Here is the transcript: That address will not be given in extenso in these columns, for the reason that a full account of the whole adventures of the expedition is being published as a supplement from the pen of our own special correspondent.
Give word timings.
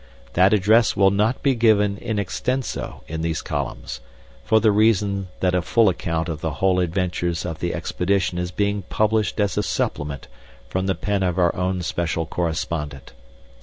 That 0.33 0.51
address 0.51 0.95
will 0.95 1.11
not 1.11 1.43
be 1.43 1.53
given 1.53 1.99
in 1.99 2.17
extenso 2.17 3.03
in 3.07 3.21
these 3.21 3.43
columns, 3.43 3.99
for 4.43 4.59
the 4.59 4.71
reason 4.71 5.27
that 5.41 5.53
a 5.53 5.61
full 5.61 5.89
account 5.89 6.27
of 6.27 6.41
the 6.41 6.53
whole 6.53 6.79
adventures 6.79 7.45
of 7.45 7.59
the 7.59 7.75
expedition 7.75 8.39
is 8.39 8.49
being 8.49 8.81
published 8.81 9.39
as 9.39 9.59
a 9.59 9.61
supplement 9.61 10.27
from 10.67 10.87
the 10.87 10.95
pen 10.95 11.21
of 11.21 11.37
our 11.37 11.55
own 11.55 11.83
special 11.83 12.25
correspondent. 12.25 13.13